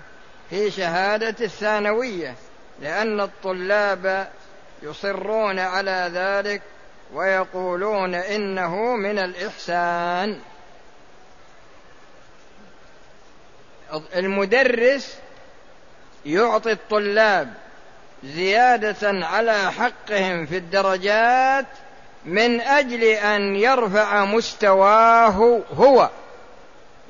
في 0.50 0.70
شهادة 0.70 1.36
الثانوية؟ 1.44 2.34
لأن 2.82 3.20
الطلاب 3.20 4.28
يصرون 4.82 5.58
على 5.58 6.10
ذلك 6.14 6.62
ويقولون 7.14 8.14
إنه 8.14 8.76
من 8.76 9.18
الإحسان. 9.18 10.38
المدرس 14.16 15.18
يعطي 16.26 16.72
الطلاب 16.72 17.52
زيادة 18.24 19.26
على 19.26 19.72
حقهم 19.72 20.46
في 20.46 20.56
الدرجات 20.56 21.66
من 22.24 22.60
أجل 22.60 23.04
أن 23.04 23.56
يرفع 23.56 24.24
مستواه 24.24 25.60
هو. 25.74 26.10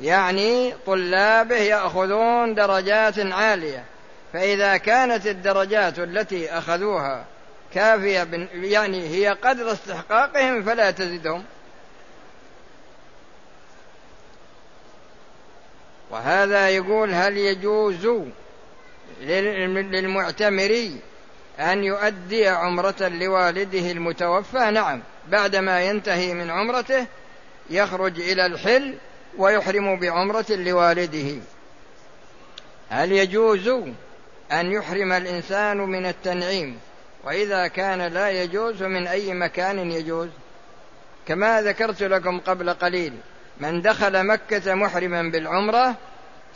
يعني 0.00 0.74
طلابه 0.86 1.56
يأخذون 1.56 2.54
درجات 2.54 3.18
عالية. 3.18 3.84
فإذا 4.32 4.76
كانت 4.76 5.26
الدرجات 5.26 5.98
التي 5.98 6.50
أخذوها 6.50 7.24
كافية 7.74 8.48
يعني 8.54 9.08
هي 9.08 9.28
قدر 9.28 9.72
استحقاقهم 9.72 10.62
فلا 10.62 10.90
تزدهم. 10.90 11.44
وهذا 16.10 16.68
يقول 16.68 17.14
هل 17.14 17.36
يجوز 17.36 18.08
للمعتمر 19.20 20.90
أن 21.60 21.84
يؤدي 21.84 22.48
عمرة 22.48 23.08
لوالده 23.08 23.90
المتوفى؟ 23.90 24.70
نعم. 24.70 25.00
بعدما 25.28 25.82
ينتهي 25.82 26.34
من 26.34 26.50
عمرته 26.50 27.06
يخرج 27.70 28.20
إلى 28.20 28.46
الحل 28.46 28.94
ويحرم 29.38 30.00
بعمرة 30.00 30.46
لوالده. 30.50 31.42
هل 32.88 33.12
يجوز 33.12 33.70
أن 34.52 34.72
يحرم 34.72 35.12
الإنسان 35.12 35.76
من 35.76 36.06
التنعيم 36.06 36.78
وإذا 37.24 37.66
كان 37.66 38.02
لا 38.02 38.30
يجوز 38.30 38.82
من 38.82 39.06
أي 39.06 39.34
مكان 39.34 39.90
يجوز. 39.90 40.28
كما 41.26 41.62
ذكرت 41.62 42.02
لكم 42.02 42.40
قبل 42.40 42.70
قليل 42.74 43.12
من 43.60 43.82
دخل 43.82 44.26
مكة 44.26 44.74
محرما 44.74 45.22
بالعمرة 45.22 45.94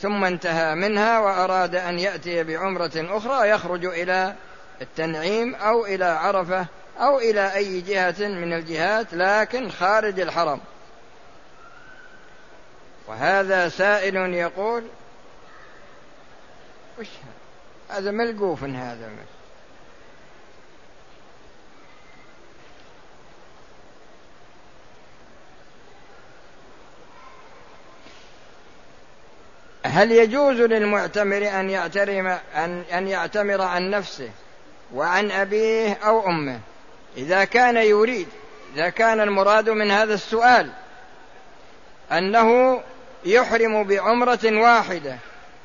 ثم 0.00 0.24
انتهى 0.24 0.74
منها 0.74 1.18
وأراد 1.18 1.74
أن 1.74 1.98
يأتي 1.98 2.44
بعمرة 2.44 2.92
أخرى 2.96 3.48
يخرج 3.48 3.84
إلى 3.84 4.34
التنعيم 4.82 5.54
أو 5.54 5.86
إلى 5.86 6.04
عرفة 6.04 6.66
أو 6.98 7.18
إلى 7.18 7.54
أي 7.54 7.80
جهة 7.80 8.28
من 8.28 8.52
الجهات 8.52 9.06
لكن 9.12 9.70
خارج 9.70 10.20
الحرم. 10.20 10.60
وهذا 13.08 13.68
سائل 13.68 14.16
يقول 14.16 14.84
وش 16.98 17.06
هذا؟ 17.06 17.35
ملقوف 18.12 18.64
هذا. 18.64 19.10
هل 29.84 30.12
يجوز 30.12 30.60
للمعتمر 30.60 31.60
أن 31.60 31.70
يعترم 31.70 32.26
أن 32.54 32.82
أن 32.92 33.08
يعتمر 33.08 33.62
عن 33.62 33.90
نفسه 33.90 34.30
وعن 34.94 35.30
أبيه 35.30 35.92
أو 35.92 36.26
أمه؟ 36.26 36.60
إذا 37.16 37.44
كان 37.44 37.76
يريد 37.76 38.28
إذا 38.74 38.88
كان 38.88 39.20
المراد 39.20 39.70
من 39.70 39.90
هذا 39.90 40.14
السؤال 40.14 40.70
أنه 42.12 42.80
يحرم 43.24 43.84
بعمرة 43.84 44.40
واحدة 44.44 45.16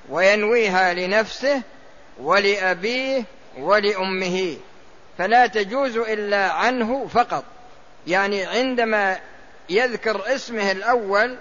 وينويها 0.09 0.93
لنفسه 0.93 1.61
ولأبيه 2.19 3.23
ولأمه. 3.57 4.57
فلا 5.17 5.47
تجوز 5.47 5.97
إلا 5.97 6.51
عنه 6.51 7.07
فقط. 7.07 7.43
يعني 8.07 8.45
عندما 8.45 9.19
يذكر 9.69 10.35
اسمه 10.35 10.71
الأول 10.71 11.37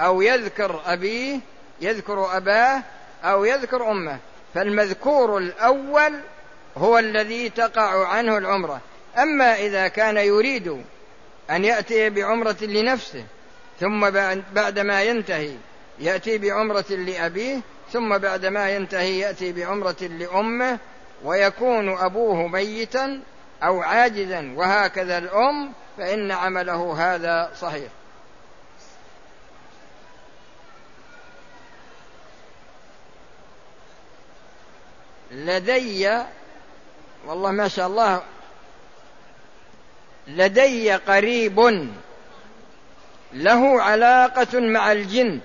أو 0.00 0.22
يذكر 0.22 0.80
أبيه 0.86 1.38
يذكر 1.80 2.36
أباه 2.36 2.82
أو 3.24 3.44
يذكر 3.44 3.90
أمه. 3.90 4.18
فالمذكور 4.54 5.38
الأول 5.38 6.20
هو 6.76 6.98
الذي 6.98 7.48
تقع 7.48 8.06
عنه 8.06 8.38
العمرة. 8.38 8.80
أما 9.18 9.54
إذا 9.54 9.88
كان 9.88 10.16
يريد 10.16 10.84
أن 11.50 11.64
يأتي 11.64 12.10
بعمرة 12.10 12.56
لنفسه 12.62 13.24
ثم 13.80 14.10
بعدما 14.54 15.02
ينتهي 15.02 15.52
يأتي 15.98 16.38
بعمرة 16.38 16.84
لأبيه 16.90 17.60
ثم 17.92 18.18
بعدما 18.18 18.70
ينتهي 18.70 19.18
يأتي 19.18 19.52
بعمرة 19.52 20.02
لأمه 20.02 20.78
ويكون 21.24 21.98
أبوه 21.98 22.46
ميتا 22.46 23.22
أو 23.62 23.82
عاجزا 23.82 24.54
وهكذا 24.56 25.18
الأم 25.18 25.72
فإن 25.98 26.30
عمله 26.30 26.94
هذا 26.98 27.50
صحيح. 27.60 27.88
لدي 35.30 36.22
والله 37.26 37.50
ما 37.50 37.68
شاء 37.68 37.86
الله 37.86 38.22
لدي 40.26 40.92
قريب 40.92 41.88
له 43.32 43.82
علاقة 43.82 44.60
مع 44.60 44.92
الجن. 44.92 45.40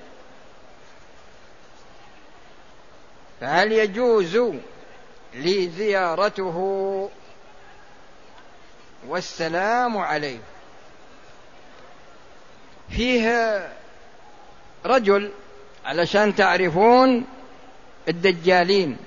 فهل 3.42 3.72
يجوز 3.72 4.38
لي 5.34 5.70
زيارته 5.70 7.10
والسلام 9.08 9.98
عليه؟ 9.98 10.40
فيه 12.90 13.70
رجل 14.86 15.32
علشان 15.86 16.36
تعرفون 16.36 17.26
الدجالين. 18.08 18.98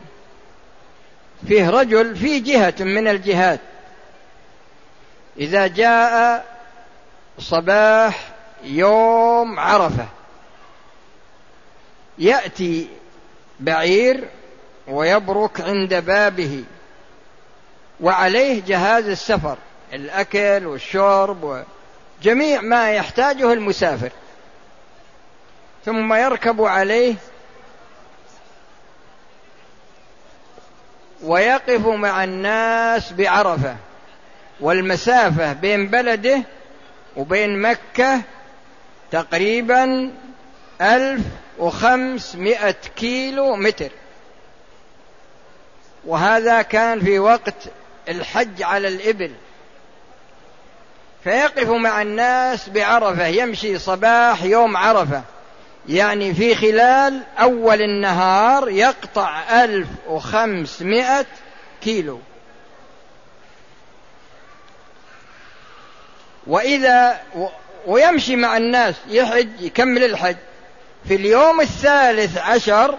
فيه 1.48 1.70
رجل 1.70 2.16
في 2.16 2.40
جهة 2.40 2.74
من 2.80 3.08
الجهات. 3.08 3.60
إذا 5.38 5.66
جاء 5.66 6.44
صباح 7.38 8.32
يوم 8.64 9.60
عرفة 9.60 10.06
يأتي 12.18 12.88
بعير 13.62 14.28
ويبرك 14.88 15.60
عند 15.60 15.94
بابه. 15.94 16.64
وعليه 18.00 18.62
جهاز 18.66 19.08
السفر 19.08 19.56
الأكل 19.92 20.66
والشرب 20.66 21.64
وجميع 22.20 22.60
ما 22.60 22.90
يحتاجه 22.90 23.52
المسافر. 23.52 24.10
ثم 25.84 26.14
يركب 26.14 26.62
عليه 26.62 27.14
ويقف 31.22 31.86
مع 31.86 32.24
الناس 32.24 33.12
بعرفة. 33.12 33.76
والمسافة 34.60 35.52
بين 35.52 35.88
بلده 35.88 36.42
وبين 37.16 37.62
مكة 37.62 38.20
تقريبا 39.10 40.12
ألف 40.80 41.22
وخمسمائة 41.58 42.76
كيلو 42.96 43.56
متر. 43.56 43.90
وهذا 46.04 46.62
كان 46.62 47.00
في 47.00 47.18
وقت 47.18 47.54
الحج 48.08 48.62
على 48.62 48.88
الإبل. 48.88 49.32
فيقف 51.24 51.68
مع 51.68 52.02
الناس 52.02 52.68
بعرفة 52.68 53.26
يمشي 53.26 53.78
صباح 53.78 54.42
يوم 54.42 54.76
عرفة. 54.76 55.22
يعني 55.88 56.34
في 56.34 56.54
خلال 56.54 57.22
أول 57.38 57.82
النهار 57.82 58.68
يقطع 58.68 59.64
ألف 59.64 59.88
وخمسمائة 60.08 61.26
كيلو. 61.82 62.20
وإذا 66.46 67.20
ويمشي 67.86 68.36
مع 68.36 68.56
الناس 68.56 68.94
يحج 69.08 69.60
يكمل 69.60 70.04
الحج. 70.04 70.36
في 71.08 71.14
اليوم 71.14 71.60
الثالث 71.60 72.38
عشر 72.38 72.98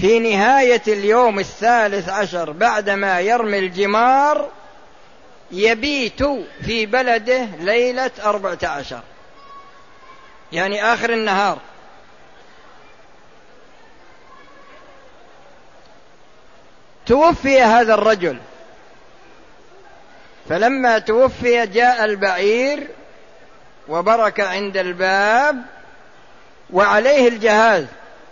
في 0.00 0.18
نهاية 0.18 0.82
اليوم 0.88 1.38
الثالث 1.38 2.08
عشر 2.08 2.50
بعدما 2.50 3.20
يرمي 3.20 3.58
الجمار 3.58 4.48
يبيت 5.50 6.22
في 6.66 6.86
بلده 6.86 7.44
ليلة 7.44 8.10
أربعة 8.24 8.58
عشر. 8.62 9.00
يعني 10.52 10.84
آخر 10.84 11.12
النهار. 11.12 11.58
توفي 17.06 17.62
هذا 17.62 17.94
الرجل. 17.94 18.38
فلما 20.48 20.98
توفي 20.98 21.66
جاء 21.66 22.04
البعير 22.04 22.88
وبرك 23.88 24.40
عند 24.40 24.76
الباب 24.76 25.62
وعليه 26.72 27.28
الجهاز. 27.28 27.84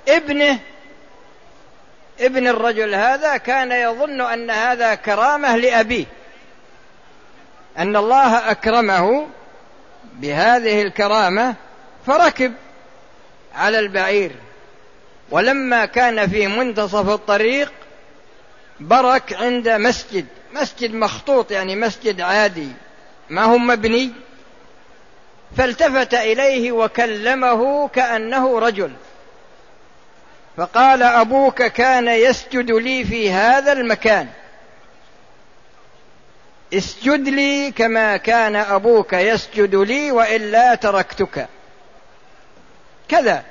ابنه 0.09 0.59
ابن 2.20 2.49
الرجل 2.49 2.94
هذا 2.94 3.37
كان 3.37 3.72
يظن 3.72 4.20
أن 4.20 4.51
هذا 4.51 4.94
كرامة 4.94 5.57
لأبيه. 5.57 6.05
أن 7.79 7.96
الله 7.96 8.51
أكرمه 8.51 9.27
بهذه 10.12 10.83
الكرامة 10.83 11.55
فركب 12.07 12.53
على 13.55 13.79
البعير. 13.79 14.33
ولما 15.31 15.87
كان 15.87 16.29
في 16.29 16.46
منتصف 16.46 17.09
الطريق 17.09 17.72
برك 18.81 19.33
عند 19.33 19.68
مسجد. 19.68 20.27
مسجد 20.53 20.94
مخطوط 20.94 21.51
يعني 21.51 21.77
مسجد 21.77 22.20
عادي. 22.20 22.68
ما 23.31 23.44
هو 23.44 23.59
مبني؟ 23.59 24.12
فالتفت 25.56 26.14
إليه 26.14 26.72
وكلمه 26.72 27.88
كأنه 27.88 28.59
رجل. 28.59 28.92
فقال 30.56 31.02
أبوك 31.02 31.62
كان 31.62 32.09
يسجد 32.09 32.70
لي 32.70 33.04
في 33.04 33.30
هذا 33.30 33.72
المكان. 33.72 34.28
اسجد 36.74 37.28
لي 37.28 37.70
كما 37.70 38.16
كان 38.16 38.56
أبوك 38.56 39.12
يسجد 39.12 39.74
لي 39.74 40.11
وإلا 40.11 40.74
تركتك. 40.74 41.48
كذا. 43.09 43.44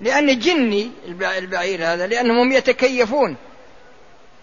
لأن 0.00 0.38
جني 0.38 0.90
البعير 1.38 1.84
هذا 1.84 2.06
لأنهم 2.06 2.52
يتكيفون. 2.52 3.36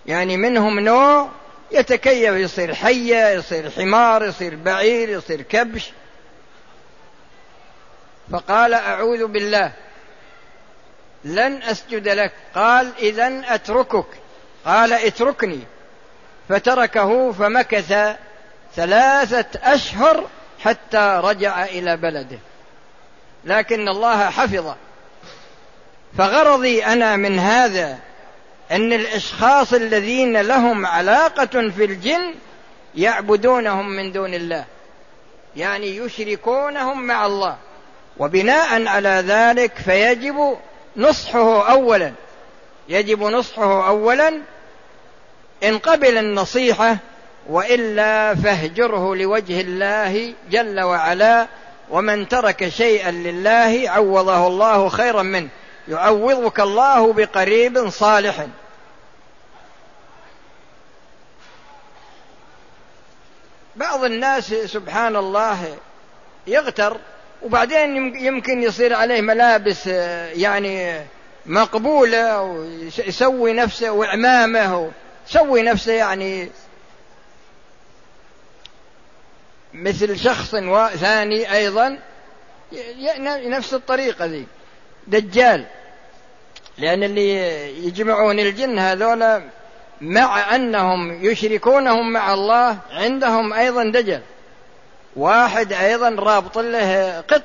يعني 0.05 0.37
منهم 0.37 0.79
نوع 0.79 1.29
يتكيف 1.71 2.33
يصير 2.33 2.75
حيه 2.75 3.29
يصير 3.29 3.69
حمار 3.69 4.25
يصير 4.25 4.55
بعير 4.55 5.09
يصير 5.09 5.41
كبش. 5.41 5.91
فقال 8.31 8.73
أعوذ 8.73 9.25
بالله. 9.25 9.71
لن 11.23 11.63
أسجد 11.63 12.07
لك. 12.07 12.31
قال 12.55 12.91
اذا 12.99 13.41
أتركك. 13.47 14.05
قال 14.65 14.93
اتركني. 14.93 15.59
فتركه 16.49 17.31
فمكث 17.31 18.15
ثلاثة 18.75 19.73
أشهر 19.73 20.29
حتى 20.63 21.21
رجع 21.23 21.65
إلى 21.65 21.97
بلده. 21.97 22.39
لكن 23.45 23.87
الله 23.87 24.29
حفظه 24.29 24.75
فغرضي 26.17 26.85
أنا 26.85 27.15
من 27.15 27.39
هذا 27.39 27.97
أن 28.71 28.93
الإشخاص 28.93 29.73
الذين 29.73 30.41
لهم 30.41 30.85
علاقة 30.85 31.69
في 31.69 31.85
الجن 31.85 32.33
يعبدونهم 32.95 33.89
من 33.89 34.11
دون 34.11 34.33
الله. 34.33 34.65
يعني 35.55 35.97
يشركونهم 35.97 37.07
مع 37.07 37.25
الله. 37.25 37.57
وبناء 38.19 38.87
على 38.87 39.23
ذلك 39.27 39.73
فيجب 39.75 40.57
نصحه 40.97 41.71
اولا. 41.71 42.13
يجب 42.89 43.23
نصحه 43.23 43.87
اولا 43.87 44.41
إن 45.63 45.77
قبل 45.77 46.17
النصيحة 46.17 46.97
وإلا 47.49 48.35
فاهجره 48.35 49.15
لوجه 49.15 49.61
الله 49.61 50.33
جل 50.49 50.79
وعلا 50.79 51.47
ومن 51.89 52.27
ترك 52.27 52.69
شيئا 52.69 53.11
لله 53.11 53.89
عوضه 53.89 54.47
الله 54.47 54.89
خيرا 54.89 55.21
منه. 55.21 55.49
يعوضك 55.87 56.59
الله 56.59 57.13
بقريب 57.13 57.89
صالح. 57.89 58.47
بعض 63.75 64.03
الناس 64.03 64.53
سبحان 64.53 65.15
الله 65.15 65.77
يغتر 66.47 66.97
وبعدين 67.43 68.15
يمكن 68.15 68.63
يصير 68.63 68.93
عليه 68.93 69.21
ملابس 69.21 69.87
يعني 69.87 71.01
مقبولة 71.45 72.41
ويسوي 72.41 73.53
نفسه 73.53 73.91
وعمامة 73.91 74.91
يسوي 75.29 75.61
نفسه 75.61 75.91
يعني 75.91 76.49
مثل 79.73 80.19
شخص 80.19 80.55
ثاني 80.95 81.53
أيضا 81.55 81.99
نفس 83.25 83.73
الطريقة 83.73 84.25
ذي 84.25 84.45
دجال. 85.07 85.65
لأن 86.77 87.03
اللي 87.03 87.87
يجمعون 87.87 88.39
الجن 88.39 88.79
هذولا 88.79 89.43
مع 90.01 90.55
أنهم 90.55 91.25
يشركونهم 91.25 92.13
مع 92.13 92.33
الله 92.33 92.77
عندهم 92.91 93.53
أيضا 93.53 93.83
دجل. 93.83 94.21
واحد 95.15 95.73
أيضا 95.73 96.09
رابط 96.09 96.57
له 96.57 97.19
قط 97.21 97.41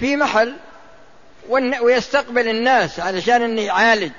في 0.00 0.16
محل 0.16 0.54
ويستقبل 1.82 2.48
الناس 2.48 3.00
علشان 3.00 3.42
إنه 3.42 3.60
يعالج. 3.60 4.12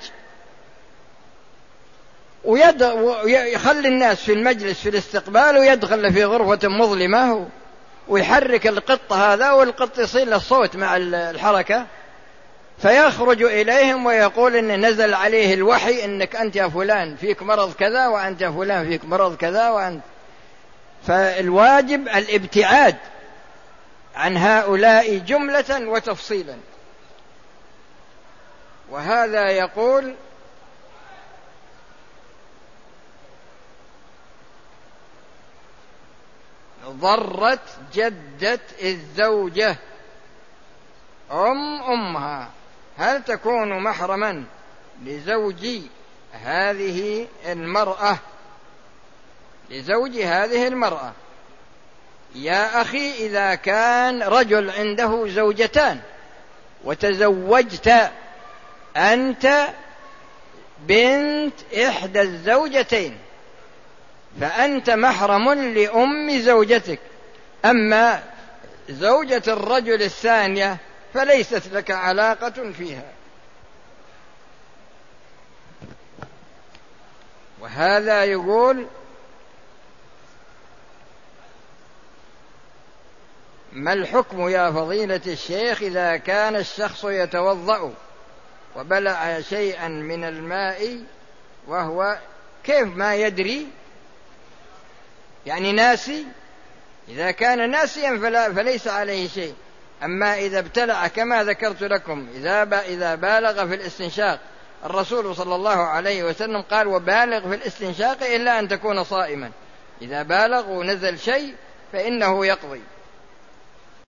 ويخلي 2.44 3.88
الناس 3.88 4.20
في 4.22 4.32
المجلس 4.32 4.80
في 4.80 4.88
الاستقبال 4.88 5.58
ويدخل 5.58 6.12
في 6.12 6.24
غرفة 6.24 6.68
مظلمة 6.68 7.48
ويحرك 8.08 8.66
القط 8.66 9.12
هذا 9.12 9.52
والقط 9.52 9.98
يصير 9.98 10.26
له 10.28 10.38
صوت 10.38 10.76
مع 10.76 10.96
الحركة. 10.96 11.86
فيخرج 12.82 13.42
إليهم 13.42 14.06
ويقول 14.06 14.56
إن 14.56 14.86
نزل 14.86 15.14
عليه 15.14 15.54
الوحي 15.54 16.04
إنك 16.04 16.36
أنت 16.36 16.56
يا 16.56 16.68
فلان 16.68 17.16
فيك 17.16 17.42
مرض 17.42 17.72
كذا 17.74 18.08
وأنت 18.08 18.40
يا 18.40 18.50
فلان 18.50 18.88
فيك 18.88 19.04
مرض 19.04 19.36
كذا 19.36 19.70
وأنت. 19.70 20.02
فالواجب 21.06 22.08
الابتعاد 22.08 22.96
عن 24.16 24.36
هؤلاء 24.36 25.18
جملة 25.18 25.88
وتفصيلا. 25.88 26.56
وهذا 28.90 29.50
يقول 29.50 30.14
ضرت 36.86 37.78
جدة 37.94 38.60
الزوجة. 38.82 39.76
أم 41.30 41.82
أمها 41.82 42.50
هل 42.98 43.24
تكون 43.24 43.82
محرما 43.82 44.44
لزوج 45.02 45.66
هذه 46.32 47.26
المرأة 47.46 48.18
لزوج 49.72 50.16
هذه 50.16 50.66
المرأة. 50.66 51.12
يا 52.34 52.82
أخي 52.82 53.12
إذا 53.12 53.54
كان 53.54 54.22
رجل 54.22 54.70
عنده 54.70 55.28
زوجتان 55.28 56.00
وتزوجت 56.84 58.10
أنت 58.96 59.68
بنت 60.78 61.54
إحدى 61.86 62.20
الزوجتين 62.20 63.18
فأنت 64.40 64.90
محرم 64.90 65.52
لأم 65.52 66.38
زوجتك. 66.38 67.00
أما 67.64 68.22
زوجة 68.88 69.42
الرجل 69.48 70.02
الثانية 70.02 70.76
فليست 71.14 71.62
لك 71.72 71.90
علاقة 71.90 72.72
فيها. 72.78 73.12
وهذا 77.60 78.24
يقول 78.24 78.86
ما 83.72 83.92
الحكم 83.92 84.48
يا 84.48 84.70
فضيلة 84.70 85.20
الشيخ 85.26 85.82
إذا 85.82 86.16
كان 86.16 86.56
الشخص 86.56 87.04
يتوضأ 87.04 87.92
وبلع 88.76 89.40
شيئا 89.40 89.88
من 89.88 90.24
الماء 90.24 91.04
وهو 91.66 92.18
كيف 92.64 92.96
ما 92.96 93.14
يدري؟ 93.14 93.66
يعني 95.46 95.72
ناسي؟ 95.72 96.26
إذا 97.08 97.30
كان 97.30 97.70
ناسيا 97.70 98.18
فلا 98.18 98.52
فليس 98.52 98.88
عليه 98.88 99.28
شيء. 99.28 99.54
أما 100.02 100.34
إذا 100.34 100.58
ابتلع 100.58 101.06
كما 101.06 101.44
ذكرت 101.44 101.82
لكم 101.82 102.28
إذا 102.34 102.62
إذا 102.62 103.14
بالغ 103.14 103.66
في 103.66 103.74
الاستنشاق. 103.74 104.40
الرسول 104.84 105.36
صلى 105.36 105.54
الله 105.54 105.76
عليه 105.76 106.24
وسلم 106.24 106.62
قال 106.62 106.86
وبالغ 106.86 107.48
في 107.48 107.54
الاستنشاق 107.54 108.22
إلا 108.22 108.58
أن 108.58 108.68
تكون 108.68 109.04
صائما. 109.04 109.50
إذا 110.02 110.22
بالغ 110.22 110.70
ونزل 110.70 111.18
شيء 111.18 111.54
فإنه 111.92 112.46
يقضي. 112.46 112.80